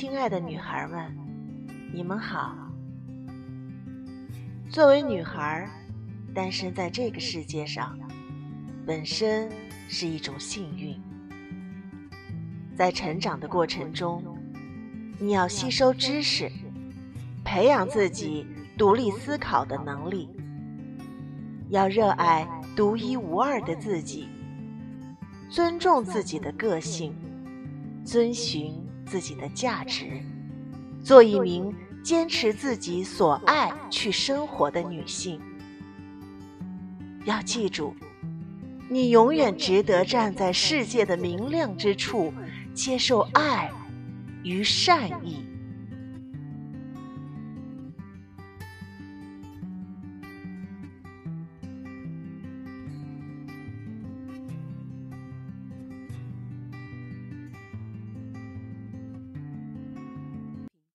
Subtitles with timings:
[0.00, 1.12] 亲爱的女孩们，
[1.92, 2.56] 你们好。
[4.70, 5.68] 作为女孩，
[6.32, 7.98] 诞生在这个世界上，
[8.86, 9.50] 本身
[9.88, 10.96] 是一种幸运。
[12.76, 14.22] 在成长的过程中，
[15.18, 16.48] 你要吸收知识，
[17.44, 18.46] 培养自己
[18.76, 20.30] 独立思考的能力，
[21.70, 22.46] 要热爱
[22.76, 24.28] 独一无二的自己，
[25.50, 27.12] 尊重自己的个性，
[28.04, 28.80] 遵循
[29.10, 30.22] 自己的价值，
[31.02, 35.40] 做一名坚持自己所爱去生活的女性。
[37.24, 37.94] 要记住，
[38.88, 42.32] 你永远值得站在世界的明亮之处。
[42.74, 43.68] 接受爱
[44.44, 45.44] 与善意。